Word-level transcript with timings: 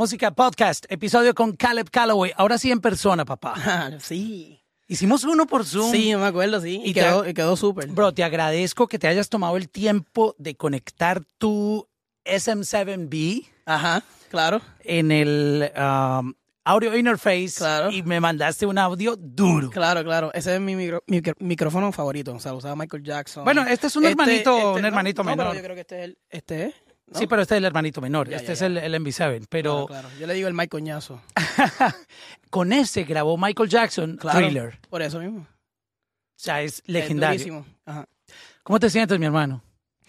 Música 0.00 0.30
Podcast, 0.30 0.86
episodio 0.88 1.34
con 1.34 1.54
Caleb 1.54 1.90
Calloway. 1.90 2.32
Ahora 2.34 2.56
sí 2.56 2.70
en 2.70 2.80
persona, 2.80 3.26
papá. 3.26 3.52
Ah, 3.66 3.90
sí. 4.00 4.58
Hicimos 4.88 5.24
uno 5.24 5.46
por 5.46 5.66
Zoom. 5.66 5.92
Sí, 5.92 6.16
me 6.16 6.24
acuerdo, 6.24 6.58
sí. 6.62 6.80
Y, 6.82 6.92
Y 6.92 6.94
quedó, 6.94 7.28
y 7.28 7.34
quedó 7.34 7.54
súper. 7.54 7.86
Bro, 7.88 8.14
te 8.14 8.24
agradezco 8.24 8.88
que 8.88 8.98
te 8.98 9.08
hayas 9.08 9.28
tomado 9.28 9.58
el 9.58 9.68
tiempo 9.68 10.34
de 10.38 10.54
conectar 10.54 11.22
tu 11.36 11.86
SM7B 12.24 13.44
Ajá, 13.66 14.02
claro. 14.30 14.62
en 14.84 15.12
el 15.12 15.70
um, 15.76 16.32
audio 16.64 16.96
interface 16.96 17.56
Claro. 17.58 17.90
y 17.90 18.02
me 18.02 18.20
mandaste 18.20 18.64
un 18.64 18.78
audio 18.78 19.16
duro. 19.18 19.68
Claro, 19.68 20.02
claro. 20.02 20.30
Ese 20.32 20.54
es 20.54 20.60
mi 20.62 20.76
micro- 20.76 21.02
micro- 21.08 21.36
micrófono 21.40 21.92
favorito. 21.92 22.32
O 22.32 22.40
sea, 22.40 22.54
usaba 22.54 22.74
Michael 22.74 23.02
Jackson. 23.02 23.44
Bueno, 23.44 23.66
este 23.66 23.88
es 23.88 23.96
un 23.96 24.04
hermanito- 24.06 24.76
un 24.76 24.80
no, 24.80 24.88
hermanito 24.88 25.22
no, 25.22 25.28
menor. 25.28 25.48
pero 25.48 25.58
yo 25.58 25.62
creo 25.62 25.74
que 25.74 25.80
este 25.82 25.98
es 25.98 26.04
el. 26.06 26.18
Este 26.30 26.64
es. 26.68 26.74
¿No? 27.10 27.18
Sí, 27.18 27.26
pero 27.26 27.42
este 27.42 27.54
es 27.54 27.58
el 27.58 27.64
hermanito 27.64 28.00
menor. 28.00 28.28
Ya, 28.28 28.36
este 28.36 28.48
ya, 28.48 28.52
es 28.54 28.58
ya. 28.60 28.66
el, 28.66 28.78
el 28.78 28.94
MV7. 28.94 29.46
Pero 29.48 29.86
Claro, 29.86 30.02
claro. 30.08 30.18
Yo 30.20 30.26
le 30.26 30.34
digo 30.34 30.48
el 30.48 30.54
Mike 30.54 30.68
Coñazo. 30.70 31.20
con 32.50 32.72
ese 32.72 33.04
grabó 33.04 33.36
Michael 33.36 33.68
Jackson 33.68 34.16
Claro. 34.16 34.38
Thriller. 34.40 34.78
Por 34.88 35.02
eso 35.02 35.18
mismo. 35.20 35.40
O 35.40 35.46
sea, 36.42 36.62
es 36.62 36.82
legendario. 36.86 37.64
Ajá. 37.84 38.06
¿Cómo 38.62 38.78
te 38.80 38.88
sientes, 38.90 39.18
mi 39.18 39.26
hermano? 39.26 39.62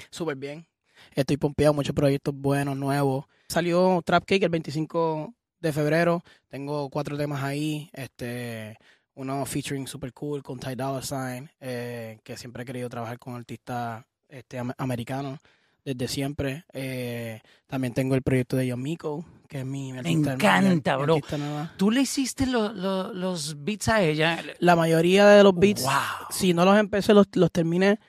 Súper 0.10 0.36
bien. 0.36 0.66
Estoy 1.14 1.38
pompeado, 1.38 1.74
muchos 1.74 1.94
proyectos 1.94 2.34
buenos, 2.34 2.78
nuevos. 2.78 3.26
Salió 3.50 4.02
Trap 4.06 4.24
Cake 4.26 4.44
el 4.44 4.50
25 4.50 5.34
de 5.60 5.74
febrero. 5.74 6.24
Tengo 6.48 6.90
cuatro 6.90 7.18
temas 7.18 7.44
ahí. 7.44 7.90
Este, 7.94 8.78
uno 9.16 9.46
featuring 9.46 9.88
super 9.88 10.14
cool 10.14 10.42
con 10.42 10.58
Ty 10.60 10.76
Dolla 10.76 11.02
Sign, 11.02 11.50
eh, 11.60 12.20
que 12.24 12.38
siempre 12.38 12.64
he 12.64 12.66
querido 12.66 12.88
trabajar 12.90 13.20
con 13.20 13.36
artistas 13.36 14.06
este, 14.30 14.58
am- 14.60 14.72
americanos 14.78 15.40
desde 15.86 16.08
siempre. 16.08 16.66
Eh, 16.74 17.42
también 17.68 17.94
tengo 17.94 18.16
el 18.16 18.22
proyecto 18.22 18.56
de 18.58 18.68
Yomiko, 18.68 19.26
que 19.48 19.60
es 19.60 19.66
mi, 19.66 19.92
mi 19.92 20.00
artista 20.00 20.34
encanta, 20.34 20.98
mi 20.98 21.04
bro. 21.04 21.18
nueva. 21.38 21.74
¿Tú 21.78 21.90
le 21.92 22.02
hiciste 22.02 22.46
lo- 22.46 22.72
lo- 22.74 23.14
los 23.14 23.64
beats 23.64 23.90
a 23.90 24.02
ella? 24.02 24.40
La 24.60 24.76
mayoría 24.76 25.28
de 25.28 25.44
los 25.44 25.54
beats, 25.56 25.84
Wow. 25.84 25.92
si 26.30 26.54
no 26.54 26.64
los 26.66 26.78
empecé, 26.78 27.14
los, 27.14 27.28
los 27.34 27.52
terminé. 27.52 28.00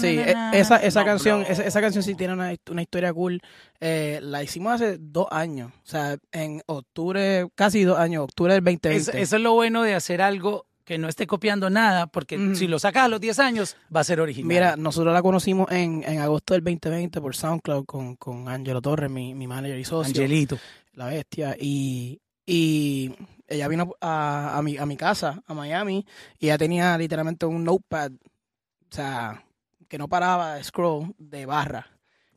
Sí, 0.00 0.06
e- 0.18 0.34
esa, 0.54 0.76
esa 0.78 1.00
No, 1.00 1.06
canción, 1.06 1.42
esa, 1.48 1.64
esa 1.64 1.80
canción 1.80 2.02
sí 2.02 2.14
tiene 2.14 2.32
una, 2.34 2.52
una 2.70 2.82
historia 2.82 3.12
cool. 3.12 3.40
Eh, 3.80 4.20
la 4.22 4.42
hicimos 4.42 4.72
hace 4.74 4.96
dos 4.98 5.26
años, 5.30 5.72
o 5.84 5.86
sea, 5.88 6.16
en 6.32 6.62
octubre, 6.66 7.46
casi 7.54 7.84
dos 7.84 7.98
años, 7.98 8.24
octubre 8.24 8.54
del 8.54 8.64
2020. 8.64 8.96
Es- 8.96 9.08
eso 9.08 9.36
es 9.36 9.42
lo 9.42 9.52
bueno 9.52 9.82
de 9.82 9.94
hacer 9.94 10.22
algo 10.22 10.66
que 10.86 10.98
no 10.98 11.08
esté 11.08 11.26
copiando 11.26 11.68
nada, 11.68 12.06
porque 12.06 12.54
si 12.54 12.68
lo 12.68 12.78
sacas 12.78 13.04
a 13.04 13.08
los 13.08 13.20
10 13.20 13.40
años, 13.40 13.76
va 13.94 14.00
a 14.00 14.04
ser 14.04 14.20
original. 14.20 14.48
Mira, 14.48 14.76
nosotros 14.76 15.12
la 15.12 15.20
conocimos 15.20 15.70
en, 15.72 16.04
en 16.06 16.20
agosto 16.20 16.54
del 16.54 16.62
2020 16.62 17.20
por 17.20 17.34
SoundCloud 17.34 17.84
con, 17.84 18.14
con 18.14 18.48
Angelo 18.48 18.80
Torres, 18.80 19.10
mi, 19.10 19.34
mi 19.34 19.48
manager 19.48 19.78
y 19.78 19.84
socio, 19.84 20.22
Angelito. 20.22 20.56
la 20.92 21.06
bestia, 21.06 21.56
y, 21.58 22.20
y 22.46 23.12
ella 23.48 23.66
vino 23.66 23.94
a, 24.00 24.56
a, 24.56 24.62
mi, 24.62 24.78
a 24.78 24.86
mi 24.86 24.96
casa, 24.96 25.42
a 25.44 25.54
Miami, 25.54 26.06
y 26.38 26.46
ella 26.46 26.56
tenía 26.56 26.96
literalmente 26.96 27.46
un 27.46 27.64
notepad, 27.64 28.12
o 28.12 28.94
sea, 28.94 29.44
que 29.88 29.98
no 29.98 30.06
paraba 30.06 30.54
de 30.54 30.62
scroll 30.62 31.16
de 31.18 31.46
barra. 31.46 31.88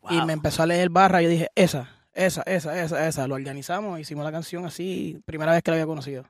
Y 0.09 0.19
me 0.23 0.33
empezó 0.33 0.63
a 0.63 0.65
leer 0.65 0.89
barra 0.89 1.21
y 1.21 1.25
yo 1.25 1.29
dije, 1.29 1.49
esa, 1.53 1.87
esa, 2.13 2.41
esa, 2.43 2.81
esa, 2.81 3.07
esa. 3.07 3.27
Lo 3.27 3.35
organizamos, 3.35 3.99
hicimos 3.99 4.25
la 4.25 4.31
canción 4.31 4.65
así, 4.65 5.21
primera 5.25 5.51
vez 5.51 5.61
que 5.61 5.69
la 5.69 5.75
había 5.75 5.85
conocido. 5.85 6.25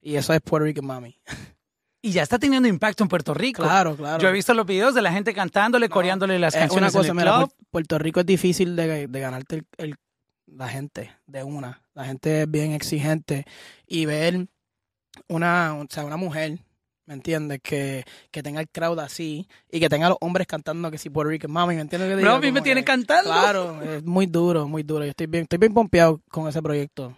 Y 0.00 0.14
eso 0.14 0.32
es 0.32 0.40
Puerto 0.40 0.64
Rican 0.64 0.86
Mami. 0.86 1.20
Y 2.00 2.12
ya 2.12 2.22
está 2.22 2.38
teniendo 2.38 2.68
impacto 2.68 3.02
en 3.02 3.08
Puerto 3.08 3.34
Rico. 3.34 3.62
Claro, 3.62 3.96
claro. 3.96 4.22
Yo 4.22 4.28
he 4.28 4.32
visto 4.32 4.54
los 4.54 4.64
videos 4.66 4.94
de 4.94 5.02
la 5.02 5.12
gente 5.12 5.34
cantándole, 5.34 5.88
No, 5.88 5.94
coreándole 5.94 6.38
las 6.38 6.54
Es 6.54 6.60
canciones 6.60 6.94
una 6.94 6.98
cosa, 7.00 7.10
en 7.12 7.18
el 7.18 7.24
mira, 7.24 7.36
club. 7.38 7.52
Puerto 7.70 7.98
Rico 7.98 8.20
es 8.20 8.26
difícil 8.26 8.76
de, 8.76 9.08
de 9.08 9.20
ganarte 9.20 9.56
el, 9.56 9.66
el- 9.78 9.96
la 10.46 10.68
gente 10.68 11.10
de 11.26 11.42
una. 11.44 11.82
La 11.94 12.04
gente 12.04 12.42
es 12.42 12.50
bien 12.50 12.72
exigente 12.72 13.44
y 13.86 14.06
ver 14.06 14.46
una, 15.28 15.74
o 15.74 15.86
sea, 15.90 16.04
una 16.04 16.16
mujer, 16.16 16.58
¿me 17.04 17.14
entiendes? 17.14 17.60
Que, 17.62 18.04
que 18.30 18.42
tenga 18.42 18.60
el 18.60 18.68
crowd 18.68 18.98
así 19.00 19.46
y 19.70 19.80
que 19.80 19.88
tenga 19.88 20.06
a 20.06 20.10
los 20.10 20.18
hombres 20.20 20.46
cantando 20.46 20.90
que 20.90 20.98
si 20.98 21.10
Puerto 21.10 21.30
Rican 21.30 21.50
Mami, 21.50 21.74
¿me 21.74 21.82
entiendes? 21.82 22.10
que 22.10 22.16
digo? 22.16 22.30
a 22.30 22.38
mí 22.40 22.46
me 22.46 22.60
Como 22.60 22.62
tiene 22.64 22.80
que- 22.82 22.86
cantando. 22.86 23.30
Claro, 23.30 23.82
es 23.82 24.04
muy 24.04 24.26
duro, 24.26 24.66
muy 24.68 24.82
duro. 24.84 25.04
Yo 25.04 25.10
estoy 25.10 25.26
bien, 25.26 25.42
estoy 25.42 25.58
bien 25.58 25.74
pompeado 25.74 26.20
con 26.30 26.48
ese 26.48 26.62
proyecto. 26.62 27.14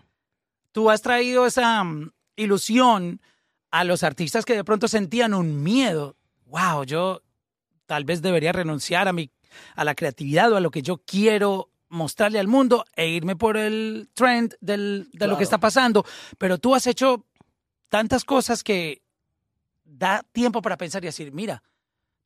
Tú 0.73 0.91
has 0.91 1.03
traído 1.03 1.47
esa 1.47 1.85
mm, 1.85 2.11
ilusión 2.37 3.21
a 3.71 3.85
los 3.85 4.03
artistas 4.03 4.45
que 4.45 4.55
de 4.55 4.65
pronto 4.65 4.89
sentían 4.89 5.35
un 5.35 5.63
miedo. 5.63 6.17
Wow, 6.47 6.85
yo 6.85 7.23
tal 7.87 8.05
vez 8.05 8.23
debería 8.23 8.53
renunciar 8.53 9.09
a 9.09 9.13
mi 9.13 9.31
a 9.75 9.85
la 9.85 9.95
creatividad 9.95 10.53
o 10.53 10.57
a 10.57 10.61
lo 10.61 10.71
que 10.71 10.83
yo 10.83 10.99
quiero 10.99 11.71
mostrarle 11.89 12.39
al 12.39 12.47
mundo 12.47 12.85
e 12.95 13.09
irme 13.09 13.35
por 13.37 13.57
el 13.57 14.09
trend 14.15 14.55
del, 14.61 15.09
de 15.13 15.27
lo 15.27 15.37
que 15.37 15.45
está 15.45 15.59
pasando. 15.59 16.05
Pero 16.39 16.59
tú 16.59 16.75
has 16.75 16.87
hecho 16.87 17.27
tantas 17.89 18.25
cosas 18.25 18.63
que 18.63 19.03
da 19.85 20.25
tiempo 20.33 20.63
para 20.63 20.77
pensar 20.77 21.03
y 21.03 21.09
decir, 21.09 21.33
mira, 21.33 21.63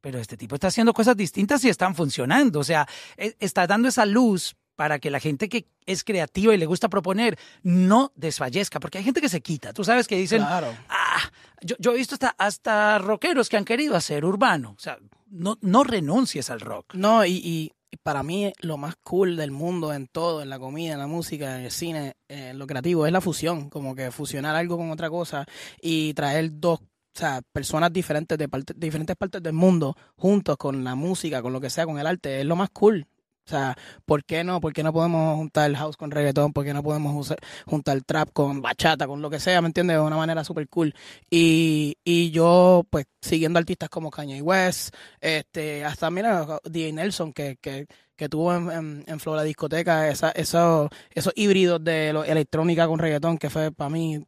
pero 0.03 0.19
este 0.19 0.37
tipo 0.37 0.57
está 0.57 0.67
haciendo 0.67 0.93
cosas 0.93 1.17
distintas 1.17 1.65
y 1.65 1.71
están 1.71 1.95
funcionando. 1.95 2.61
O 2.61 2.65
sea, 2.65 2.87
e- 3.17 3.37
está 3.41 3.67
dando 3.67 3.89
esa 3.89 4.05
luz 4.05 4.55
para 4.77 4.99
que 4.99 5.11
la 5.11 5.21
gente 5.21 5.49
que 5.49 5.67
es 5.87 6.05
creativa 6.05 6.55
y 6.55 6.59
le 6.59 6.67
gusta 6.67 6.89
proponer 6.89 7.39
no 7.63 8.13
desfallezca, 8.17 8.81
porque 8.81 8.99
hay 8.99 9.05
gente 9.05 9.21
que 9.21 9.29
se 9.29 9.41
quita. 9.41 9.73
Tú 9.73 9.85
sabes 9.85 10.07
que 10.09 10.17
dicen, 10.17 10.39
Claro. 10.43 10.75
ah, 10.89 11.21
yo, 11.63 11.77
yo 11.79 11.93
he 11.93 11.97
visto 11.97 12.15
hasta, 12.15 12.35
hasta 12.39 12.99
rockeros 12.99 13.49
que 13.49 13.57
han 13.57 13.65
querido 13.65 13.97
hacer 13.97 14.25
urbano. 14.25 14.75
O 14.77 14.81
sea, 14.81 14.99
no, 15.31 15.59
no 15.61 15.85
renuncies 15.85 16.51
al 16.51 16.61
rock. 16.61 16.95
No, 16.95 17.25
y, 17.25 17.33
y 17.33 17.73
y 17.91 17.97
para 17.97 18.25
mí 18.25 18.53
lo 18.59 18.77
más 18.77 18.97
cool 19.05 19.37
del 19.37 19.53
mundo 19.53 19.93
en 19.93 20.09
todo, 20.09 20.43
en 20.43 20.49
la 20.51 20.59
comida, 20.59 20.95
en 20.95 20.99
la 20.99 21.07
música, 21.07 21.57
en 21.61 21.65
el 21.67 21.71
cine, 21.71 22.17
en 22.27 22.59
lo 22.59 22.67
creativo, 22.67 23.07
es 23.07 23.13
la 23.13 23.21
fusión, 23.21 23.71
como 23.71 23.95
que 23.95 24.11
fusionar 24.11 24.57
algo 24.57 24.77
con 24.77 24.91
otra 24.91 25.09
cosa 25.09 25.47
y 25.81 26.13
traer 26.15 26.51
dos, 26.59 26.81
o 26.81 26.87
sea, 27.15 27.41
personas 27.53 27.93
diferentes 27.93 28.37
de, 28.37 28.49
parte- 28.49 28.75
de 28.75 28.85
diferentes 28.85 29.15
partes 29.15 29.41
del 29.45 29.53
mundo 29.53 29.97
juntos 30.17 30.57
con 30.57 30.83
la 30.83 30.97
música, 30.97 31.41
con 31.41 31.53
lo 31.53 31.61
que 31.61 31.71
sea, 31.71 31.87
con 31.87 31.97
el 32.01 32.07
arte, 32.09 32.41
es 32.41 32.47
lo 32.47 32.57
más 32.57 32.71
cool. 32.71 33.07
O 33.47 33.51
sea, 33.51 33.77
¿por 34.07 34.25
qué 34.25 34.43
no? 34.43 34.59
¿Por 34.61 34.73
qué 34.73 34.83
no 34.83 34.91
podemos 34.93 35.37
juntar 35.37 35.69
el 35.69 35.77
house 35.77 35.99
con 35.99 36.11
reggaetón? 36.11 36.55
¿Por 36.55 36.65
qué 36.65 36.73
no 36.73 36.83
podemos 36.83 37.15
usar- 37.15 37.39
juntar 37.67 38.01
trap 38.03 38.31
con 38.33 38.63
bachata, 38.63 39.07
con 39.07 39.21
lo 39.21 39.29
que 39.29 39.39
sea? 39.39 39.61
¿Me 39.61 39.67
entiendes? 39.67 39.97
De 39.99 40.03
una 40.03 40.17
manera 40.17 40.45
súper 40.45 40.67
cool. 40.69 40.95
Y, 41.29 41.99
y 42.05 42.31
yo, 42.31 42.87
pues, 42.89 43.05
siguiendo 43.21 43.59
artistas 43.59 43.91
como 43.91 44.11
Kanye 44.11 44.41
West, 44.41 44.95
este, 45.21 45.85
hasta, 45.85 46.11
mira, 46.11 46.59
DJ 46.65 46.93
Nelson, 46.95 47.35
que, 47.35 47.57
que, 47.61 47.87
que 48.17 48.29
tuvo 48.31 48.55
en, 48.55 48.71
en, 48.71 49.05
en 49.07 49.45
discoteca, 49.45 50.09
esa, 50.09 50.31
esos, 50.31 50.89
esos 51.11 51.33
híbridos 51.37 51.85
de 51.85 52.15
lo- 52.15 52.25
electrónica 52.25 52.87
con 52.89 52.99
reggaetón, 52.99 53.37
que 53.37 53.51
fue 53.51 53.71
para 53.73 53.91
mí, 53.91 54.25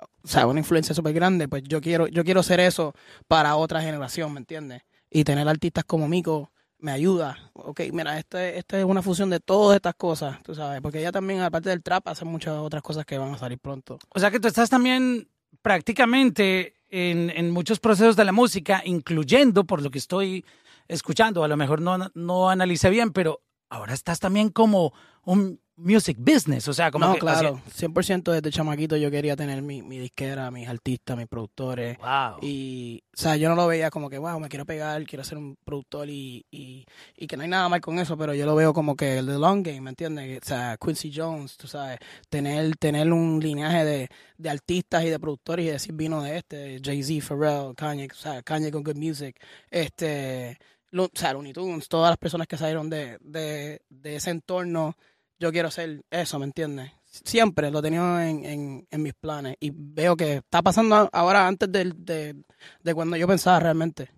o 0.00 0.28
sea, 0.28 0.46
una 0.46 0.58
influencia 0.60 0.94
súper 0.94 1.12
grande. 1.14 1.48
Pues 1.48 1.62
yo 1.64 1.80
quiero, 1.80 2.06
yo 2.08 2.24
quiero 2.24 2.42
ser 2.42 2.60
eso 2.60 2.94
para 3.28 3.56
otra 3.56 3.80
generación, 3.82 4.32
¿me 4.32 4.40
entiendes? 4.40 4.82
Y 5.10 5.24
tener 5.24 5.48
artistas 5.48 5.84
como 5.84 6.08
Mico 6.08 6.50
me 6.86 6.92
ayuda. 6.92 7.36
Ok, 7.52 7.80
mira, 7.92 8.16
este 8.16 8.58
es 8.58 8.84
una 8.84 9.02
fusión 9.02 9.28
de 9.28 9.40
todas 9.40 9.74
estas 9.74 9.96
cosas, 9.96 10.40
tú 10.44 10.54
sabes, 10.54 10.80
porque 10.80 11.00
ella 11.00 11.10
también, 11.10 11.40
aparte 11.40 11.68
del 11.68 11.82
trap, 11.82 12.06
hace 12.06 12.24
muchas 12.24 12.56
otras 12.58 12.80
cosas 12.80 13.04
que 13.04 13.18
van 13.18 13.34
a 13.34 13.38
salir 13.38 13.58
pronto. 13.58 13.98
O 14.14 14.20
sea 14.20 14.30
que 14.30 14.38
tú 14.38 14.46
estás 14.46 14.70
también 14.70 15.28
prácticamente 15.62 16.76
en, 16.88 17.30
en 17.30 17.50
muchos 17.50 17.80
procesos 17.80 18.14
de 18.14 18.24
la 18.24 18.30
música, 18.30 18.82
incluyendo, 18.84 19.64
por 19.64 19.82
lo 19.82 19.90
que 19.90 19.98
estoy 19.98 20.44
escuchando, 20.86 21.42
a 21.42 21.48
lo 21.48 21.56
mejor 21.56 21.80
no, 21.80 21.98
no 22.14 22.50
analicé 22.50 22.88
bien, 22.88 23.10
pero 23.10 23.42
ahora 23.68 23.92
estás 23.92 24.20
también 24.20 24.50
como 24.50 24.92
un 25.24 25.60
music 25.78 26.16
business, 26.18 26.66
o 26.68 26.72
sea, 26.72 26.90
como 26.90 27.04
no, 27.06 27.12
que... 27.14 27.18
claro, 27.20 27.60
100% 27.70 28.32
desde 28.32 28.50
chamaquito 28.50 28.96
yo 28.96 29.10
quería 29.10 29.36
tener 29.36 29.60
mi, 29.60 29.82
mi 29.82 29.98
disquera, 29.98 30.50
mis 30.50 30.66
artistas, 30.68 31.16
mis 31.18 31.26
productores. 31.26 31.98
Wow. 31.98 32.38
Y, 32.40 33.02
o 33.14 33.20
sea, 33.20 33.36
yo 33.36 33.48
no 33.50 33.54
lo 33.56 33.66
veía 33.66 33.90
como 33.90 34.08
que, 34.08 34.16
wow, 34.18 34.40
me 34.40 34.48
quiero 34.48 34.64
pegar, 34.64 35.04
quiero 35.04 35.22
ser 35.22 35.36
un 35.36 35.56
productor 35.64 36.08
y, 36.08 36.46
y, 36.50 36.86
y 37.16 37.26
que 37.26 37.36
no 37.36 37.42
hay 37.42 37.48
nada 37.50 37.68
mal 37.68 37.80
con 37.82 37.98
eso, 37.98 38.16
pero 38.16 38.32
yo 38.34 38.46
lo 38.46 38.54
veo 38.54 38.72
como 38.72 38.96
que 38.96 39.18
el 39.18 39.26
de 39.26 39.38
long 39.38 39.62
game, 39.62 39.82
¿me 39.82 39.90
entiendes? 39.90 40.40
O 40.42 40.46
sea, 40.46 40.78
Quincy 40.82 41.12
Jones, 41.14 41.56
tú 41.58 41.68
sabes, 41.68 41.98
tener, 42.30 42.74
tener 42.76 43.12
un 43.12 43.38
lineaje 43.40 43.84
de, 43.84 44.08
de 44.38 44.50
artistas 44.50 45.04
y 45.04 45.10
de 45.10 45.20
productores 45.20 45.66
y 45.66 45.68
decir 45.68 45.92
vino 45.92 46.22
de 46.22 46.38
este, 46.38 46.80
Jay-Z, 46.82 47.26
Pharrell, 47.26 47.74
Kanye, 47.76 48.08
o 48.10 48.14
sea, 48.14 48.42
Kanye 48.42 48.70
con 48.70 48.82
Good 48.82 48.96
Music, 48.96 49.36
este, 49.70 50.58
lo- 50.90 51.04
o 51.04 51.10
sea, 51.12 51.32
Looney 51.34 51.52
Tunes, 51.52 51.86
todas 51.88 52.10
las 52.10 52.18
personas 52.18 52.46
que 52.46 52.56
salieron 52.56 52.88
de, 52.88 53.18
de, 53.20 53.82
de 53.90 54.16
ese 54.16 54.30
entorno, 54.30 54.96
yo 55.38 55.52
quiero 55.52 55.70
ser 55.70 56.02
eso, 56.10 56.38
¿me 56.38 56.46
entiendes? 56.46 56.92
Siempre 57.04 57.70
lo 57.70 57.78
he 57.78 57.82
tenido 57.82 58.20
en, 58.20 58.44
en, 58.44 58.86
en 58.90 59.02
mis 59.02 59.14
planes 59.14 59.56
y 59.60 59.70
veo 59.74 60.16
que 60.16 60.36
está 60.36 60.62
pasando 60.62 61.08
ahora 61.12 61.46
antes 61.46 61.70
del- 61.72 61.94
de, 62.04 62.34
de 62.82 62.94
cuando 62.94 63.16
yo 63.16 63.26
pensaba 63.26 63.58
realmente. 63.60 64.10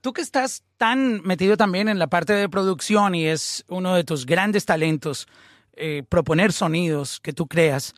Tú 0.00 0.12
que 0.12 0.20
estás 0.20 0.62
tan 0.76 1.22
metido 1.22 1.56
también 1.56 1.88
en 1.88 1.98
la 1.98 2.06
parte 2.08 2.32
de 2.34 2.48
producción 2.48 3.14
y 3.14 3.26
es 3.26 3.64
uno 3.68 3.94
de 3.94 4.04
tus 4.04 4.26
grandes 4.26 4.64
talentos, 4.66 5.26
eh, 5.72 6.02
proponer 6.08 6.52
sonidos 6.52 7.20
que 7.20 7.32
tú 7.32 7.46
creas, 7.46 7.94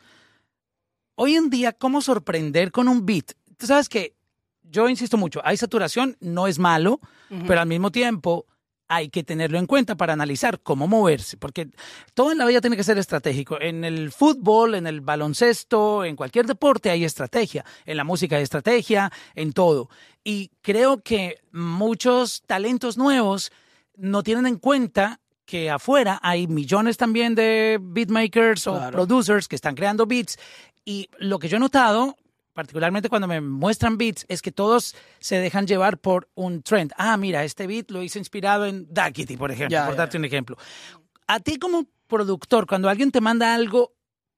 hoy 1.15 1.35
en 1.35 1.49
día, 1.49 1.73
¿cómo 1.73 2.01
sorprender 2.01 2.71
con 2.71 2.87
un 2.87 3.05
beat? 3.05 3.31
Tú 3.57 3.65
sabes 3.67 3.89
que 3.89 4.15
yo 4.63 4.87
insisto 4.87 5.17
mucho, 5.17 5.41
hay 5.43 5.57
saturación, 5.57 6.15
no 6.19 6.47
es 6.47 6.59
malo, 6.59 6.99
pero 7.47 7.61
al 7.61 7.67
mismo 7.67 7.91
tiempo 7.91 8.45
hay 8.89 9.09
que 9.09 9.23
tenerlo 9.23 9.59
en 9.59 9.67
cuenta 9.67 9.95
para 9.95 10.13
analizar 10.13 10.59
cómo 10.61 10.87
moverse, 10.87 11.37
porque 11.37 11.69
todo 12.15 12.31
en 12.31 12.39
la 12.39 12.45
vida 12.45 12.59
tiene 12.59 12.75
que 12.75 12.83
ser 12.83 12.97
estratégico. 12.97 13.61
En 13.61 13.85
el 13.85 14.11
fútbol, 14.11 14.75
en 14.75 14.87
el 14.87 14.99
baloncesto, 15.01 16.03
en 16.03 16.15
cualquier 16.15 16.47
deporte 16.47 16.89
hay 16.89 17.05
estrategia, 17.05 17.63
en 17.85 17.97
la 17.97 18.03
música 18.03 18.35
hay 18.35 18.43
estrategia, 18.43 19.11
en 19.35 19.53
todo. 19.53 19.89
Y 20.23 20.49
creo 20.61 21.01
que 21.01 21.39
muchos 21.51 22.41
talentos 22.45 22.97
nuevos 22.97 23.51
no 23.95 24.23
tienen 24.23 24.47
en 24.47 24.57
cuenta 24.57 25.19
que 25.45 25.69
afuera 25.69 26.19
hay 26.21 26.47
millones 26.47 26.97
también 26.97 27.35
de 27.35 27.79
beatmakers 27.81 28.67
o 28.67 28.73
Claro. 28.73 28.91
producers 28.91 29.47
que 29.47 29.55
están 29.55 29.75
creando 29.75 30.05
beats. 30.05 30.37
Y 30.85 31.09
lo 31.19 31.37
que 31.39 31.47
yo 31.47 31.57
he 31.57 31.59
notado, 31.59 32.17
particularmente 32.53 33.09
cuando 33.09 33.27
me 33.27 33.41
muestran 33.41 33.97
beats, 33.97 34.25
es 34.27 34.41
que 34.41 34.51
todos 34.51 34.95
se 35.19 35.37
dejan 35.37 35.67
llevar 35.67 35.97
por 35.97 36.29
un 36.35 36.61
trend. 36.61 36.91
Ah, 36.97 37.17
mira, 37.17 37.43
este 37.43 37.67
beat 37.67 37.91
lo 37.91 38.03
hice 38.03 38.19
inspirado 38.19 38.65
en 38.65 38.91
Daquiti, 38.93 39.37
por 39.37 39.51
ejemplo, 39.51 39.83
por 39.85 39.95
darte 39.95 40.17
un 40.17 40.25
ejemplo. 40.25 40.57
A 41.27 41.39
ti 41.39 41.57
como 41.57 41.85
productor, 42.07 42.65
cuando 42.65 42.89
alguien 42.89 43.11
te 43.11 43.21
manda 43.21 43.53
algo, 43.53 43.93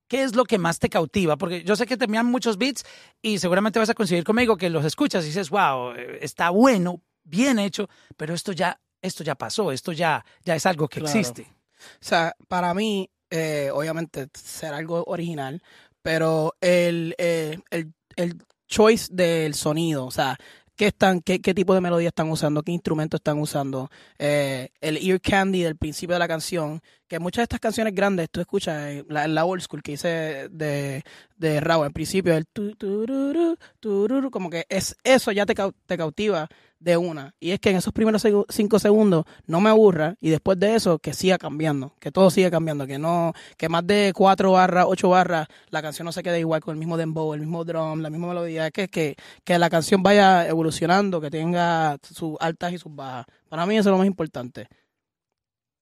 ¿qué 0.07 0.23
es 0.23 0.35
lo 0.35 0.43
que 0.45 0.57
más 0.57 0.77
te 0.77 0.89
cautiva? 0.89 1.37
Porque 1.37 1.63
yo 1.63 1.75
sé 1.75 1.85
que 1.85 1.97
te 1.97 2.05
envían 2.05 2.25
muchos 2.25 2.57
beats 2.57 2.83
y 3.21 3.39
seguramente 3.39 3.79
vas 3.79 3.89
a 3.89 3.93
coincidir 3.93 4.23
conmigo 4.23 4.57
que 4.57 4.69
los 4.69 4.83
escuchas 4.85 5.23
y 5.23 5.27
dices, 5.27 5.49
wow, 5.49 5.93
eh, 5.95 6.19
está 6.21 6.49
bueno, 6.49 7.01
bien 7.23 7.59
hecho, 7.59 7.89
pero 8.17 8.33
esto 8.33 8.51
ya, 8.51 8.79
esto 9.01 9.23
ya 9.23 9.35
pasó, 9.35 9.71
esto 9.71 9.93
ya, 9.93 10.25
ya 10.43 10.55
es 10.55 10.65
algo 10.65 10.87
que 10.89 10.99
Claro. 10.99 11.17
existe. 11.17 11.43
O 11.43 12.03
sea, 12.03 12.35
para 12.47 12.73
mí, 12.73 13.09
eh, 13.29 13.69
obviamente, 13.73 14.27
será 14.33 14.77
algo 14.77 15.03
original, 15.07 15.63
pero 16.01 16.55
el, 16.59 17.15
eh, 17.17 17.57
el, 17.69 17.93
el 18.15 18.41
choice 18.67 19.07
del 19.11 19.53
sonido, 19.53 20.05
o 20.05 20.11
sea, 20.11 20.37
qué, 20.75 20.87
están, 20.87 21.21
qué, 21.21 21.41
qué 21.41 21.53
tipo 21.53 21.73
de 21.73 21.81
melodía 21.81 22.07
están 22.07 22.29
usando, 22.31 22.63
qué 22.63 22.71
instrumento 22.71 23.17
están 23.17 23.37
usando, 23.39 23.91
eh, 24.17 24.69
el 24.81 24.97
ear 24.97 25.21
candy 25.21 25.61
del 25.61 25.77
principio 25.77 26.15
de 26.15 26.19
la 26.19 26.27
canción, 26.27 26.81
que 27.07 27.19
muchas 27.19 27.41
de 27.41 27.43
estas 27.43 27.59
canciones 27.59 27.93
grandes 27.93 28.29
tú 28.31 28.41
escuchas, 28.41 28.81
eh, 28.89 29.05
la, 29.07 29.27
la 29.27 29.45
old 29.45 29.61
school 29.61 29.83
que 29.83 29.91
hice 29.91 30.47
de, 30.49 31.03
de 31.37 31.59
Raúl, 31.59 31.85
al 31.85 31.93
principio, 31.93 32.35
el 32.35 32.47
tu, 32.47 32.75
tururu, 32.75 33.57
tururu, 33.79 34.31
como 34.31 34.49
que 34.49 34.65
es, 34.69 34.95
eso 35.03 35.31
ya 35.31 35.45
te, 35.45 35.53
te 35.85 35.97
cautiva 35.97 36.49
de 36.81 36.98
una. 36.98 37.36
Y 37.39 37.51
es 37.51 37.60
que 37.60 37.69
en 37.69 37.78
esos 37.78 37.94
primeros 37.94 38.25
cinco 38.50 38.80
segundos 38.80 39.25
no 39.45 39.62
me 39.62 39.69
aburra 39.69 40.16
y 40.19 40.30
después 40.30 40.60
de 40.60 40.75
eso 40.75 41.00
que 41.00 41.13
siga 41.13 41.38
cambiando, 41.38 41.95
que 42.00 42.12
todo 42.12 42.30
siga 42.31 42.50
cambiando, 42.50 42.88
que 42.88 42.98
no, 42.98 43.33
que 43.56 43.69
más 43.69 43.86
de 43.86 44.12
cuatro 44.16 44.54
barras, 44.54 44.86
ocho 44.88 45.10
barras, 45.10 45.48
la 45.69 45.81
canción 45.81 46.06
no 46.06 46.12
se 46.12 46.24
quede 46.24 46.39
igual 46.39 46.62
con 46.62 46.74
el 46.74 46.80
mismo 46.80 46.98
dembow, 46.98 47.33
el 47.33 47.42
mismo 47.42 47.63
drum, 47.63 48.01
la 48.01 48.10
misma 48.10 48.30
melodía, 48.30 48.68
es 48.68 48.74
que, 48.74 48.88
que, 48.88 49.16
que 49.44 49.60
la 49.60 49.69
canción 49.69 50.01
vaya 50.01 50.48
evolucionando, 50.48 51.22
que 51.22 51.30
tenga 51.30 51.98
sus 52.01 52.36
altas 52.39 52.74
y 52.74 52.80
sus 52.80 52.94
bajas. 52.94 53.28
Para 53.48 53.66
mí 53.66 53.78
eso 53.78 53.89
es 53.89 53.92
lo 53.92 53.98
más 53.98 54.07
importante. 54.07 54.68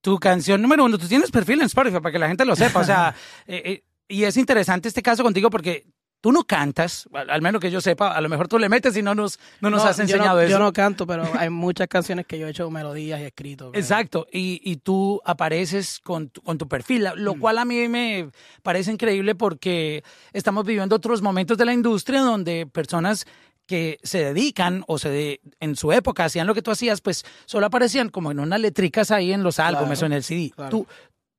tu 0.02 0.18
canción 0.18 0.60
número 0.60 0.84
uno, 0.84 0.98
tú 0.98 1.08
tienes 1.08 1.30
perfil 1.30 1.60
en 1.60 1.66
Spotify 1.66 2.00
para 2.00 2.12
que 2.12 2.18
la 2.18 2.28
gente 2.28 2.44
lo 2.44 2.56
sepa, 2.56 2.80
o 2.80 2.84
sea, 2.84 3.14
eh, 3.46 3.62
eh, 3.64 3.84
y 4.08 4.24
es 4.24 4.36
interesante 4.36 4.88
este 4.88 5.02
caso 5.02 5.22
contigo 5.22 5.48
porque 5.50 5.86
tú 6.20 6.32
no 6.32 6.44
cantas, 6.44 7.08
al, 7.14 7.40
menos 7.42 7.60
que 7.60 7.70
yo 7.70 7.80
sepa, 7.80 8.14
a 8.14 8.20
lo 8.20 8.28
mejor 8.28 8.46
tú 8.48 8.58
le 8.58 8.68
metes 8.68 8.96
y 8.96 9.02
no 9.02 9.14
nos, 9.14 9.38
no 9.60 9.70
nos 9.70 9.84
has 9.84 9.96
yo 9.96 10.02
enseñado 10.02 10.34
no, 10.36 10.40
eso. 10.40 10.50
Yo 10.50 10.58
no 10.58 10.72
canto, 10.72 11.06
pero 11.06 11.24
hay 11.38 11.48
muchas 11.50 11.88
canciones 11.88 12.26
que 12.26 12.38
yo 12.38 12.46
he 12.46 12.50
hecho 12.50 12.70
melodías 12.70 13.20
y 13.20 13.24
escrito. 13.24 13.70
pero- 13.70 13.80
Exacto, 13.82 14.26
y, 14.32 14.60
y 14.62 14.76
tú 14.76 15.20
apareces 15.24 15.98
con 16.00 16.28
tu, 16.28 16.42
con 16.42 16.58
tu 16.58 16.68
perfil, 16.68 17.08
lo 17.16 17.34
Mm. 17.34 17.38
cual 17.40 17.58
a 17.58 17.64
mí 17.64 17.88
me 17.88 18.30
parece 18.62 18.90
increíble 18.92 19.34
porque 19.34 20.04
estamos 20.32 20.64
viviendo 20.66 20.96
otros 20.96 21.22
momentos 21.22 21.56
de 21.56 21.64
la 21.64 21.72
industria 21.72 22.20
donde 22.20 22.66
personas 22.66 23.26
que 23.66 23.98
se 24.02 24.24
dedican 24.24 24.84
o 24.88 24.98
se 24.98 25.08
de- 25.10 25.40
en 25.60 25.76
su 25.76 25.92
época 25.92 26.24
hacían 26.24 26.46
lo 26.46 26.54
que 26.54 26.60
tú 26.62 26.70
hacías, 26.70 27.00
pues 27.00 27.24
solo 27.46 27.66
aparecían 27.66 28.08
como 28.08 28.30
en 28.32 28.40
unas 28.40 28.60
letricas 28.60 29.10
ahí 29.10 29.32
en 29.32 29.42
los 29.44 29.58
álbumes 29.58 30.00
Claro, 30.00 30.02
o 30.02 30.06
en 30.06 30.12
el 30.14 30.24
CD. 30.24 30.50
claro. 30.54 30.70
Tú, 30.70 30.86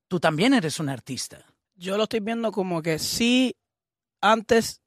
tú 0.08 0.20
también 0.20 0.54
eres 0.54 0.80
un 0.80 0.90
artista. 0.90 1.46
yo 1.76 1.98
lo 1.98 2.04
estoy 2.04 2.20
viendo 2.20 2.52
como 2.52 2.82
que 2.82 3.00
sí, 3.00 3.54
antes 4.22 4.82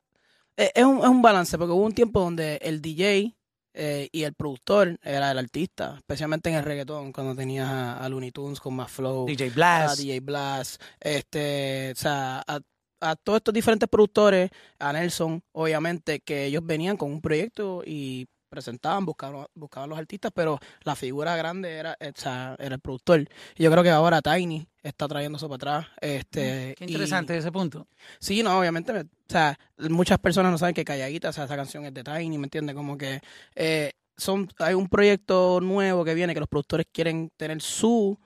eh, 0.56 0.70
es, 0.74 0.84
un, 0.84 0.98
es 0.98 1.08
un 1.08 1.22
balance, 1.22 1.58
porque 1.58 1.72
hubo 1.72 1.84
un 1.84 1.94
tiempo 1.94 2.20
donde 2.20 2.56
el 2.62 2.80
DJ 2.80 3.36
eh, 3.74 4.08
y 4.12 4.22
el 4.22 4.34
productor 4.34 4.98
era 5.02 5.32
el 5.32 5.38
artista, 5.38 5.96
especialmente 5.96 6.48
en 6.48 6.56
el 6.56 6.64
reggaetón, 6.64 7.12
cuando 7.12 7.34
tenías 7.34 7.68
a, 7.68 7.98
a 7.98 8.08
Looney 8.08 8.30
Tunes 8.30 8.60
con 8.60 8.74
más 8.74 8.90
flow, 8.90 9.26
DJ 9.26 9.48
a 9.48 9.50
Blast. 9.50 9.98
DJ 9.98 10.20
Blast, 10.20 10.82
este, 11.00 11.92
o 11.92 11.96
sea, 11.96 12.44
a, 12.46 12.60
a 13.00 13.16
todos 13.16 13.38
estos 13.38 13.52
diferentes 13.52 13.88
productores, 13.88 14.50
a 14.78 14.92
Nelson, 14.92 15.42
obviamente, 15.52 16.20
que 16.20 16.46
ellos 16.46 16.64
venían 16.64 16.96
con 16.96 17.10
un 17.10 17.20
proyecto 17.20 17.82
y 17.84 18.26
presentaban, 18.54 19.04
buscaban, 19.04 19.46
buscaban 19.54 19.90
los 19.90 19.98
artistas, 19.98 20.30
pero 20.34 20.58
la 20.84 20.94
figura 20.96 21.36
grande 21.36 21.72
era, 21.72 21.96
o 22.00 22.20
sea, 22.20 22.56
era 22.58 22.76
el 22.76 22.80
productor. 22.80 23.20
Y 23.56 23.62
yo 23.62 23.70
creo 23.70 23.82
que 23.82 23.90
ahora 23.90 24.22
Tiny 24.22 24.66
está 24.82 25.08
trayendo 25.08 25.36
eso 25.36 25.48
para 25.48 25.56
atrás. 25.78 25.86
Este, 26.00 26.70
Mm, 26.72 26.74
Qué 26.78 26.84
y- 26.84 26.88
interesante 26.88 27.36
ese 27.36 27.50
punto. 27.52 27.86
Sí, 28.18 28.42
no, 28.42 28.58
obviamente, 28.58 28.92
me- 28.92 29.00
o 29.00 29.06
sea, 29.28 29.58
muchas 29.90 30.18
personas 30.18 30.52
no 30.52 30.58
saben 30.58 30.74
que 30.74 30.84
Calladita, 30.84 31.30
o 31.30 31.32
sea, 31.32 31.44
esa 31.44 31.56
canción 31.56 31.84
es 31.84 31.92
de 31.94 32.04
Tiny, 32.04 32.38
¿me 32.38 32.46
entiendes? 32.46 32.74
Como 32.76 32.96
que 32.96 33.20
eh, 33.54 33.90
son, 34.16 34.48
hay 34.58 34.74
un 34.74 34.88
proyecto 34.88 35.60
nuevo 35.60 36.04
que 36.04 36.14
viene 36.14 36.34
que 36.34 36.40
los 36.40 36.48
productores 36.48 36.86
quieren 36.92 37.30
tener 37.36 37.60
su, 37.60 38.16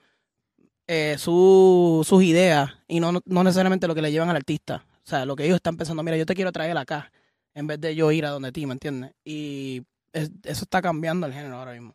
eh, 0.87 1.17
su 1.19 2.05
sus 2.07 2.23
ideas 2.23 2.71
y 2.87 3.01
no, 3.01 3.13
no 3.25 3.45
necesariamente 3.45 3.87
lo 3.87 3.95
que 3.95 4.03
le 4.03 4.11
llevan 4.13 4.31
al 4.31 4.37
artista. 4.37 4.85
O 5.05 5.09
sea, 5.09 5.25
lo 5.25 5.37
que 5.37 5.45
ellos 5.45 5.57
están 5.57 5.77
pensando, 5.77 6.03
mira, 6.03 6.17
yo 6.19 6.27
te 6.27 6.35
quiero 6.35 6.53
traer 6.53 6.77
acá, 6.77 7.11
en 7.55 7.67
vez 7.67 7.81
de 7.81 7.95
yo 7.95 8.13
ir 8.13 8.27
a 8.27 8.31
donde 8.31 8.53
ti, 8.53 8.67
¿me 8.67 8.73
entiendes? 8.75 9.13
Y 9.25 9.83
es- 10.13 10.31
eso 10.45 10.65
está 10.65 10.81
cambiando 10.83 11.27
el 11.27 11.33
género 11.33 11.57
ahora 11.57 11.73
mismo. 11.73 11.95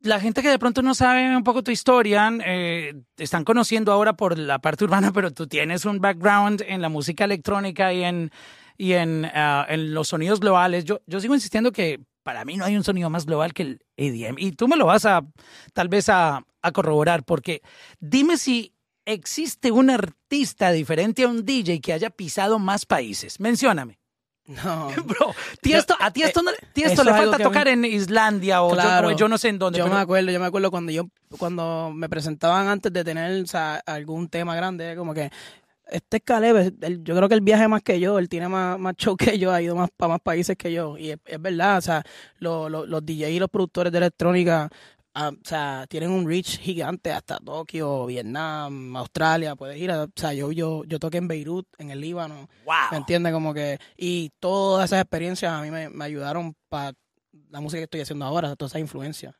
La 0.00 0.20
gente 0.20 0.42
que 0.42 0.50
de 0.50 0.58
pronto 0.58 0.82
no 0.82 0.94
sabe 0.94 1.34
un 1.36 1.42
poco 1.42 1.64
tu 1.64 1.70
historia, 1.72 2.30
eh, 2.44 2.94
te 3.16 3.24
están 3.24 3.44
conociendo 3.44 3.92
ahora 3.92 4.12
por 4.16 4.38
la 4.38 4.60
parte 4.60 4.84
urbana, 4.84 5.12
pero 5.12 5.32
tú 5.32 5.46
tienes 5.48 5.84
un 5.84 6.00
background 6.00 6.62
en 6.66 6.80
la 6.82 6.88
música 6.88 7.24
electrónica 7.24 7.92
y 7.92 8.04
en, 8.04 8.30
y 8.76 8.92
en, 8.92 9.24
ah, 9.34 9.66
en 9.68 9.94
los 9.94 10.08
sonidos 10.08 10.38
globales. 10.38 10.84
Yo, 10.84 11.00
yo 11.06 11.18
sigo 11.20 11.34
insistiendo 11.34 11.72
que 11.72 12.00
para 12.22 12.44
mí 12.44 12.56
no 12.56 12.64
hay 12.64 12.76
un 12.76 12.84
sonido 12.84 13.10
más 13.10 13.26
global 13.26 13.52
que 13.52 13.62
el 13.62 13.84
EDM. 13.96 14.36
Y 14.38 14.52
tú 14.52 14.68
me 14.68 14.76
lo 14.76 14.86
vas 14.86 15.06
a 15.06 15.22
tal 15.72 15.88
vez 15.88 16.08
a, 16.08 16.44
a 16.62 16.72
corroborar, 16.72 17.24
porque 17.24 17.62
dime 17.98 18.36
si 18.36 18.74
existe 19.06 19.72
un 19.72 19.90
artista 19.90 20.70
diferente 20.72 21.24
a 21.24 21.28
un 21.28 21.44
DJ 21.44 21.80
que 21.80 21.92
haya 21.94 22.10
pisado 22.10 22.58
más 22.58 22.84
países. 22.86 23.40
Mencióname. 23.40 23.98
No. 24.46 24.88
Bro, 25.06 25.34
Tiesto, 25.60 25.94
a 25.98 26.10
Tiesto, 26.12 26.42
no- 26.42 26.50
Tiesto 26.72 27.02
le 27.04 27.10
falta 27.10 27.38
mí- 27.38 27.44
tocar 27.44 27.68
en 27.68 27.84
Islandia 27.84 28.62
o, 28.62 28.68
yo- 28.70 28.74
Claro. 28.74 29.10
yo, 29.12 29.28
no 29.28 29.38
sé 29.38 29.48
en 29.48 29.58
dónde. 29.58 29.78
Yo 29.78 29.84
pero- 29.86 29.96
me 29.96 30.00
acuerdo, 30.00 30.30
yo 30.30 30.38
me 30.40 30.46
acuerdo 30.46 30.70
cuando 30.70 30.92
yo, 30.92 31.04
cuando 31.38 31.90
me 31.94 32.08
presentaban 32.08 32.68
antes 32.68 32.92
de 32.92 33.02
tener 33.04 33.42
o 33.42 33.46
sea, 33.46 33.82
algún 33.86 34.28
tema 34.28 34.54
grande, 34.54 34.94
como 34.96 35.12
que 35.14 35.30
este 35.88 36.16
es 36.16 36.22
Caleb, 36.24 36.74
yo 37.04 37.14
creo 37.14 37.28
que 37.28 37.34
él 37.36 37.40
viaja 37.42 37.68
más 37.68 37.80
que 37.82 38.00
yo, 38.00 38.18
él 38.18 38.28
tiene 38.28 38.48
más, 38.48 38.76
más 38.78 38.94
show 38.96 39.16
que 39.16 39.38
yo, 39.38 39.52
ha 39.52 39.62
ido 39.62 39.76
más 39.76 39.88
para 39.96 40.14
más 40.14 40.20
países 40.20 40.56
que 40.56 40.72
yo. 40.72 40.98
Y 40.98 41.10
es, 41.10 41.18
es 41.24 41.40
verdad, 41.40 41.78
o 41.78 41.80
sea, 41.80 42.02
lo- 42.38 42.68
lo- 42.68 42.86
los 42.86 43.04
DJs 43.06 43.30
y 43.30 43.38
los 43.38 43.48
productores 43.48 43.92
de 43.92 43.98
electrónica, 43.98 44.68
o 45.16 45.32
sea, 45.44 45.86
tienen 45.88 46.10
un 46.10 46.26
reach 46.28 46.58
gigante 46.58 47.10
hasta 47.12 47.38
Tokio, 47.38 48.06
Vietnam, 48.06 48.96
Australia, 48.96 49.56
puedes 49.56 49.78
ir 49.78 49.90
a, 49.90 50.04
o 50.04 50.08
sea, 50.14 50.32
yo, 50.34 50.52
yo, 50.52 50.84
yo 50.84 50.98
toqué 50.98 51.18
en 51.18 51.28
Beirut, 51.28 51.66
en 51.78 51.90
el 51.90 52.00
Líbano, 52.00 52.48
Wow. 52.64 52.74
¿Me 52.90 52.96
entiendes? 52.98 53.32
Como 53.32 53.54
que, 53.54 53.78
y 53.96 54.30
todas 54.40 54.84
esas 54.90 55.00
experiencias 55.02 55.52
a 55.52 55.62
mí 55.62 55.70
me, 55.70 55.88
me 55.88 56.04
ayudaron 56.04 56.54
para 56.68 56.92
la 57.50 57.60
música 57.60 57.78
que 57.80 57.84
estoy 57.84 58.00
haciendo 58.02 58.24
ahora, 58.24 58.54
todas 58.56 58.72
esas 58.72 58.80
influencias. 58.80 59.34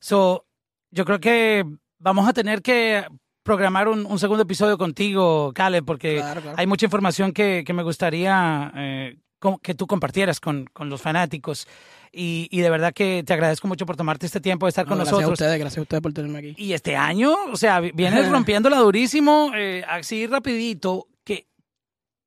So, 0.00 0.46
yo 0.90 1.04
creo 1.04 1.18
que 1.20 1.64
vamos 1.98 2.28
a 2.28 2.32
tener 2.32 2.62
que 2.62 3.04
programar 3.42 3.88
un, 3.88 4.04
un 4.06 4.18
segundo 4.18 4.42
episodio 4.42 4.76
contigo, 4.78 5.52
Caleb, 5.54 5.84
porque 5.84 6.16
Claro, 6.16 6.42
claro. 6.42 6.56
hay 6.58 6.66
mucha 6.66 6.84
información 6.86 7.32
que, 7.32 7.64
que 7.66 7.72
me 7.72 7.82
gustaría 7.82 8.70
eh, 8.76 9.16
que 9.62 9.74
tú 9.74 9.86
compartieras 9.86 10.40
con, 10.40 10.66
con 10.72 10.88
los 10.90 11.00
fanáticos. 11.02 11.66
Y, 12.12 12.48
y 12.50 12.60
de 12.62 12.70
verdad 12.70 12.92
que 12.94 13.22
te 13.26 13.32
agradezco 13.34 13.68
mucho 13.68 13.84
por 13.86 13.96
tomarte 13.96 14.26
este 14.26 14.40
tiempo 14.40 14.66
de 14.66 14.70
estar 14.70 14.84
No, 14.86 14.90
con 14.90 14.98
gracias 14.98 15.12
a 15.12 15.16
nosotros. 15.20 15.40
ustedes, 15.40 15.58
gracias 15.60 15.78
a 15.78 15.82
ustedes 15.82 16.02
por 16.02 16.12
tenerme 16.12 16.38
aquí. 16.38 16.54
Y 16.56 16.72
este 16.72 16.96
año, 16.96 17.34
o 17.52 17.56
sea, 17.56 17.80
vi- 17.80 17.92
vienes 17.92 18.28
rompiéndola 18.30 18.78
durísimo, 18.78 19.50
eh, 19.54 19.84
así 19.88 20.26
rapidito. 20.26 21.06
¿Qué, 21.22 21.46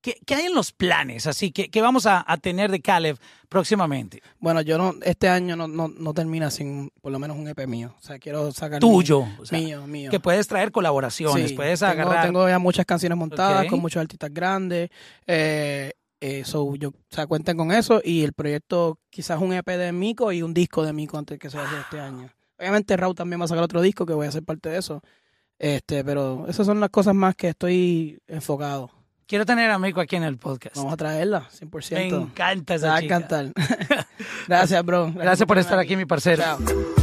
qué, 0.01 0.17
qué 0.25 0.35
hay 0.35 0.45
en 0.45 0.53
los 0.53 0.71
planes? 0.71 1.25
Así 1.25 1.51
que, 1.51 1.69
¿qué 1.71 1.81
vamos 1.81 2.05
a, 2.05 2.23
a 2.25 2.37
tener 2.37 2.69
de 2.69 2.79
Caleb 2.79 3.17
próximamente? 3.49 4.21
Bueno, 4.39 4.61
yo 4.61 4.77
no, 4.77 4.93
este 5.03 5.27
año 5.27 5.55
no, 5.55 5.67
no, 5.67 5.87
no 5.87 6.13
termina 6.13 6.51
sin 6.51 6.91
por 7.01 7.11
lo 7.11 7.17
menos 7.19 7.35
un 7.37 7.47
EP 7.47 7.65
mío. 7.67 7.95
O 7.99 8.01
sea, 8.03 8.19
quiero 8.19 8.51
sacar 8.51 8.79
Tuyo. 8.79 9.25
o 9.39 9.45
sea, 9.45 9.57
mío, 9.59 9.85
mío. 9.87 10.11
que 10.11 10.19
puedes 10.19 10.47
traer 10.47 10.71
colaboraciones, 10.71 11.49
Sí, 11.49 11.55
puedes 11.55 11.79
tengo, 11.79 11.91
agarrar. 11.91 12.25
tengo 12.25 12.47
ya 12.47 12.59
muchas 12.59 12.85
canciones 12.85 13.17
montadas 13.17 13.63
Ok. 13.63 13.69
con 13.71 13.79
muchos 13.79 13.99
artistas 14.01 14.31
grandes. 14.31 14.89
Eh, 15.25 15.91
eh, 16.21 16.43
so, 16.45 16.75
yo, 16.75 16.89
o 16.89 16.93
sea, 17.09 17.25
cuenten 17.27 17.57
con 17.57 17.71
eso 17.71 17.99
y 18.03 18.23
el 18.23 18.33
proyecto 18.33 18.99
quizás 19.09 19.41
un 19.41 19.53
EP 19.53 19.65
de 19.65 19.91
Mico 19.91 20.31
y 20.31 20.43
un 20.43 20.53
disco 20.53 20.85
de 20.85 20.93
Mico 20.93 21.17
antes 21.17 21.39
que 21.39 21.49
se 21.49 21.57
hace 21.57 21.79
este 21.79 21.99
año. 21.99 22.29
Obviamente 22.59 22.95
Raúl 22.95 23.15
también 23.15 23.41
va 23.41 23.45
a 23.45 23.47
sacar 23.47 23.63
otro 23.63 23.81
disco 23.81 24.05
que 24.05 24.13
voy 24.13 24.27
a 24.27 24.29
hacer 24.29 24.43
parte 24.43 24.69
de 24.69 24.77
eso. 24.77 25.01
Este, 25.57 26.03
pero 26.03 26.45
esas 26.47 26.65
son 26.65 26.79
las 26.79 26.91
cosas 26.91 27.15
más 27.15 27.35
que 27.35 27.49
estoy 27.49 28.19
enfocado. 28.27 28.91
Quiero 29.25 29.45
tener 29.45 29.71
a 29.71 29.79
Mico 29.79 29.99
aquí 29.99 30.15
en 30.15 30.23
el 30.23 30.37
podcast. 30.37 30.75
Vamos 30.75 30.93
a 30.93 30.97
traerla, 30.97 31.49
100%. 31.49 31.91
Me 31.93 32.07
encanta 32.07 32.75
esa 32.75 32.87
va 32.89 32.95
a 32.97 33.01
chica. 33.01 33.15
encantar. 33.17 33.53
Gracias, 34.47 34.85
bro. 34.85 35.11
Gracias 35.13 35.47
por 35.47 35.57
tenerme 35.57 35.61
estar 35.61 35.79
aquí, 35.79 35.95
mi 35.95 36.05
parcero. 36.05 36.43
Chao. 36.43 37.00